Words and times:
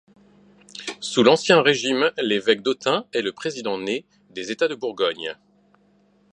Sous 0.99 1.21
l'Ancien 1.21 1.61
régime, 1.61 2.11
l'évêque 2.17 2.63
d'Autun 2.63 3.05
est 3.13 3.21
le 3.21 3.33
président-né 3.33 4.03
des 4.31 4.49
états 4.51 4.67
de 4.67 4.73
Bourgogne. 4.73 5.35